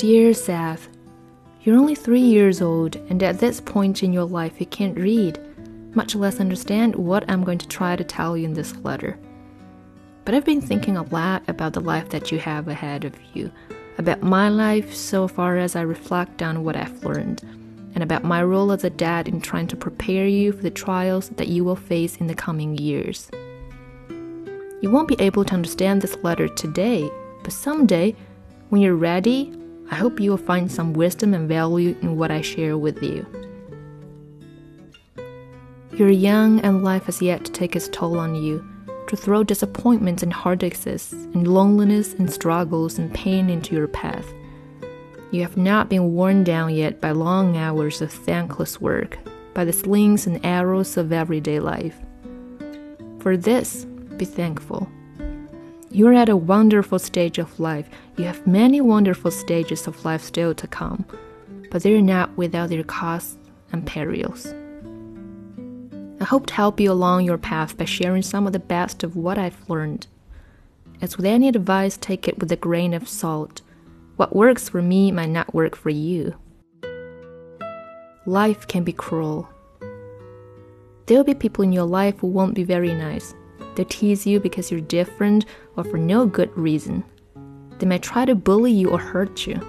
[0.00, 0.88] Dear Seth,
[1.60, 5.38] you're only three years old, and at this point in your life, you can't read,
[5.94, 9.18] much less understand what I'm going to try to tell you in this letter.
[10.24, 13.52] But I've been thinking a lot about the life that you have ahead of you,
[13.98, 17.42] about my life so far as I reflect on what I've learned,
[17.94, 21.28] and about my role as a dad in trying to prepare you for the trials
[21.36, 23.30] that you will face in the coming years.
[24.80, 27.10] You won't be able to understand this letter today,
[27.42, 28.16] but someday,
[28.70, 29.54] when you're ready,
[29.90, 33.26] I hope you will find some wisdom and value in what I share with you.
[35.92, 38.64] You're young and life has yet to take its toll on you,
[39.08, 44.26] to throw disappointments and heartaches and loneliness and struggles and pain into your path.
[45.32, 49.18] You have not been worn down yet by long hours of thankless work,
[49.54, 51.96] by the slings and arrows of everyday life.
[53.18, 53.84] For this,
[54.16, 54.88] be thankful.
[55.92, 57.88] You're at a wonderful stage of life.
[58.16, 61.04] You have many wonderful stages of life still to come,
[61.72, 63.36] but they're not without their costs
[63.72, 64.54] and perils.
[66.20, 69.16] I hope to help you along your path by sharing some of the best of
[69.16, 70.06] what I've learned.
[71.00, 73.60] As with any advice, take it with a grain of salt.
[74.14, 76.36] What works for me might not work for you.
[78.26, 79.48] Life can be cruel.
[81.06, 83.34] There'll be people in your life who won't be very nice.
[83.76, 87.04] They tease you because you're different or for no good reason.
[87.78, 89.60] They may try to bully you or hurt you.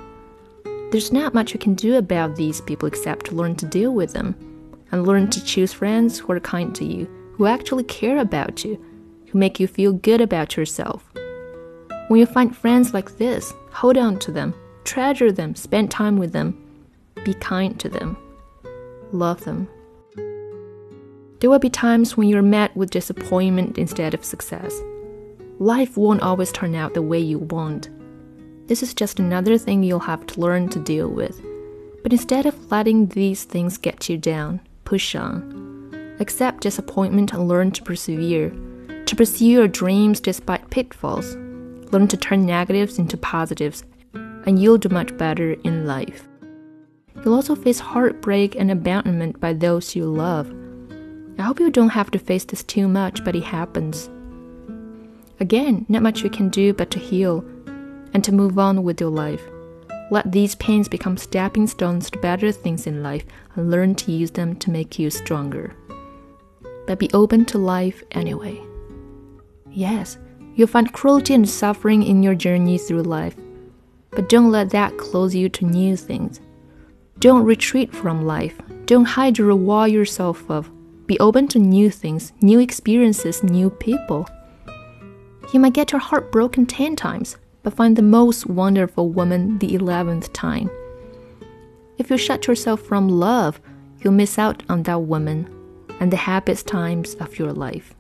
[0.91, 4.11] There's not much you can do about these people except to learn to deal with
[4.13, 4.35] them
[4.91, 8.83] and learn to choose friends who are kind to you, who actually care about you,
[9.27, 11.09] who make you feel good about yourself.
[12.09, 16.33] When you find friends like this, hold on to them, treasure them, spend time with
[16.33, 16.61] them,
[17.23, 18.17] be kind to them,
[19.13, 19.69] love them.
[21.41, 24.79] There will be times when you're met with disappointment instead of success.
[25.57, 27.89] Life won't always turn out the way you want.
[28.67, 31.41] This is just another thing you'll have to learn to deal with.
[32.03, 36.15] But instead of letting these things get you down, push on.
[36.19, 38.51] Accept disappointment and learn to persevere,
[39.07, 41.35] to pursue your dreams despite pitfalls.
[41.91, 46.27] Learn to turn negatives into positives, and you'll do much better in life.
[47.25, 50.53] You'll also face heartbreak and abandonment by those you love.
[51.41, 54.09] I hope you don't have to face this too much, but it happens.
[55.39, 57.43] Again, not much you can do but to heal
[58.13, 59.41] and to move on with your life.
[60.11, 63.25] Let these pains become stepping stones to better things in life
[63.55, 65.75] and learn to use them to make you stronger.
[66.85, 68.61] But be open to life anyway.
[69.71, 70.19] Yes,
[70.53, 73.35] you'll find cruelty and suffering in your journey through life,
[74.11, 76.39] but don't let that close you to new things.
[77.17, 78.59] Don't retreat from life.
[78.85, 80.65] Don't hide or wall yourself up.
[81.11, 84.29] Be open to new things, new experiences, new people.
[85.53, 89.77] You might get your heart broken 10 times, but find the most wonderful woman the
[89.77, 90.69] 11th time.
[91.97, 93.59] If you shut yourself from love,
[93.99, 95.53] you'll miss out on that woman
[95.99, 97.93] and the happiest times of your life.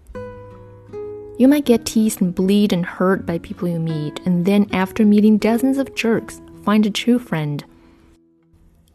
[1.37, 5.03] You might get teased and bleed and hurt by people you meet, and then after
[5.03, 7.61] meeting dozens of jerks, find a true friend.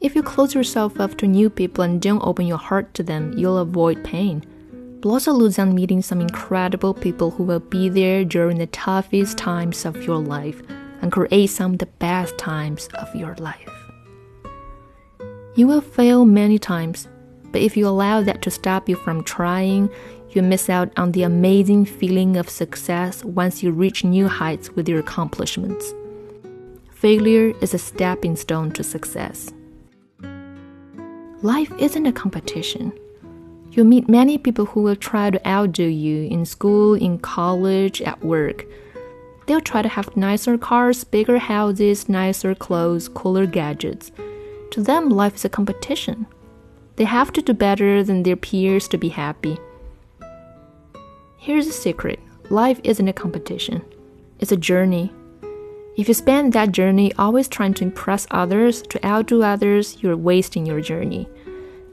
[0.01, 3.33] If you close yourself up to new people and don't open your heart to them,
[3.37, 4.45] you'll avoid pain.
[5.05, 9.85] Also lose on meeting some incredible people who will be there during the toughest times
[9.85, 10.61] of your life
[11.01, 13.71] and create some of the best times of your life.
[15.55, 17.09] You will fail many times,
[17.53, 19.89] but if you allow that to stop you from trying,
[20.31, 24.89] you miss out on the amazing feeling of success once you reach new heights with
[24.89, 25.95] your accomplishments.
[26.91, 29.53] Failure is a stepping stone to success.
[31.47, 32.93] Life isn't a competition.
[33.71, 38.21] You'll meet many people who will try to outdo you in school, in college, at
[38.25, 38.65] work.
[39.47, 44.11] They'll try to have nicer cars, bigger houses, nicer clothes, cooler gadgets.
[44.73, 46.27] To them, life is a competition.
[46.97, 49.57] They have to do better than their peers to be happy.
[51.39, 52.19] Here's a secret
[52.51, 53.83] life isn't a competition,
[54.41, 55.13] it's a journey.
[55.97, 60.67] If you spend that journey always trying to impress others, to outdo others, you're wasting
[60.67, 61.29] your journey.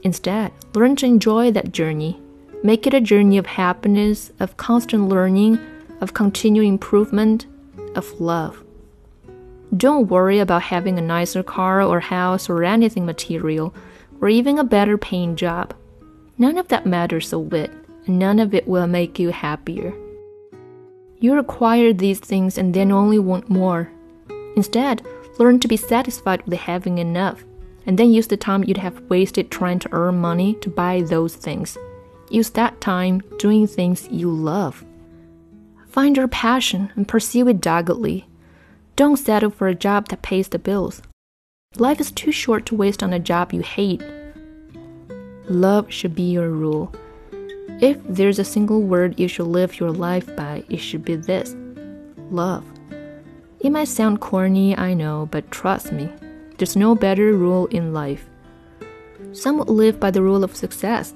[0.04, 2.20] Instead, learn to enjoy that journey.
[2.62, 5.58] Make it a journey of happiness, of constant learning,
[6.00, 7.46] of continued improvement,
[7.94, 8.62] of love.
[9.76, 13.74] Don't worry about having a nicer car or house or anything material,
[14.20, 15.74] or even a better paying job.
[16.38, 17.70] None of that matters a whit,
[18.06, 19.92] and none of it will make you happier.
[21.18, 23.90] You acquire these things and then only want more.
[24.56, 25.02] Instead,
[25.38, 27.44] learn to be satisfied with having enough,
[27.86, 31.34] and then use the time you'd have wasted trying to earn money to buy those
[31.34, 31.76] things.
[32.30, 34.84] Use that time doing things you love.
[35.88, 38.26] Find your passion and pursue it doggedly.
[38.96, 41.02] Don't settle for a job that pays the bills.
[41.76, 44.02] Life is too short to waste on a job you hate.
[45.48, 46.92] Love should be your rule.
[47.80, 51.54] If there's a single word you should live your life by, it should be this
[52.30, 52.64] love.
[53.60, 56.08] It might sound corny, I know, but trust me,
[56.58, 58.26] there's no better rule in life.
[59.32, 61.14] Some will live by the rule of success.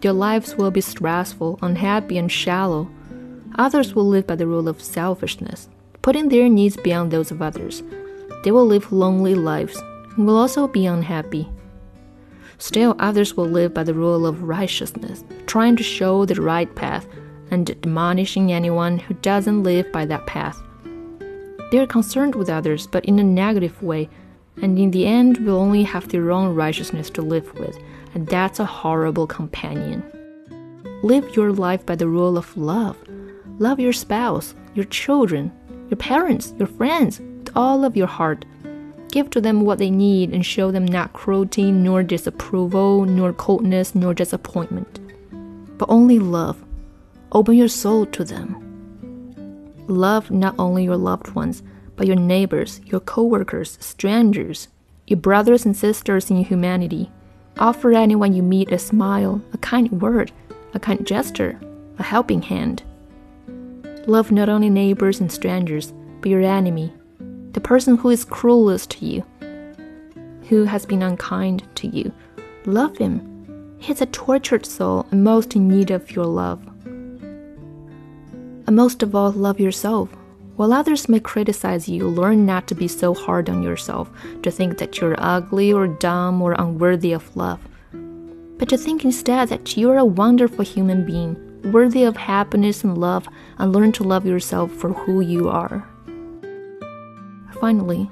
[0.00, 2.88] Their lives will be stressful, unhappy, and shallow.
[3.56, 5.68] Others will live by the rule of selfishness,
[6.02, 7.82] putting their needs beyond those of others.
[8.44, 9.76] They will live lonely lives
[10.16, 11.48] and will also be unhappy.
[12.58, 17.06] Still, others will live by the rule of righteousness, trying to show the right path
[17.50, 20.60] and admonishing anyone who doesn't live by that path.
[21.70, 24.08] They are concerned with others, but in a negative way,
[24.62, 27.78] and in the end will only have their own righteousness to live with,
[28.14, 30.02] and that's a horrible companion.
[31.02, 32.96] Live your life by the rule of love.
[33.58, 35.52] Love your spouse, your children,
[35.90, 38.44] your parents, your friends, with all of your heart.
[39.10, 43.94] Give to them what they need and show them not cruelty, nor disapproval, nor coldness,
[43.94, 45.00] nor disappointment,
[45.78, 46.62] but only love.
[47.32, 48.64] Open your soul to them.
[49.86, 51.62] Love not only your loved ones,
[51.98, 54.68] but your neighbors, your coworkers, strangers,
[55.08, 57.10] your brothers and sisters in humanity.
[57.58, 60.30] Offer anyone you meet a smile, a kind word,
[60.74, 61.60] a kind gesture,
[61.98, 62.84] a helping hand.
[64.06, 66.92] Love not only neighbors and strangers, but your enemy,
[67.50, 69.24] the person who is cruelest to you,
[70.48, 72.12] who has been unkind to you.
[72.64, 73.76] Love him.
[73.80, 76.64] He's a tortured soul and most in need of your love.
[76.84, 80.10] And most of all, love yourself.
[80.58, 84.10] While others may criticize you, learn not to be so hard on yourself,
[84.42, 87.60] to think that you're ugly or dumb or unworthy of love,
[88.58, 91.36] but to think instead that you're a wonderful human being,
[91.70, 93.28] worthy of happiness and love,
[93.58, 95.88] and learn to love yourself for who you are.
[97.60, 98.10] Finally,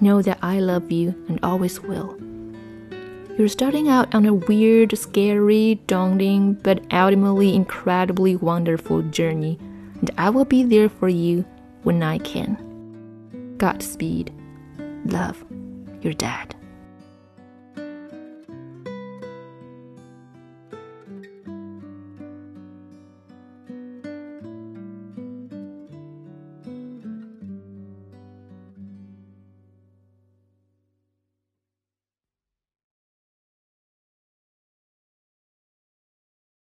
[0.00, 2.16] know that I love you and always will.
[3.36, 9.58] You're starting out on a weird, scary, daunting, but ultimately incredibly wonderful journey,
[10.00, 11.44] and I will be there for you
[11.82, 13.54] when I can.
[13.58, 14.32] Godspeed.
[15.04, 15.44] Love,
[16.02, 16.54] your dad.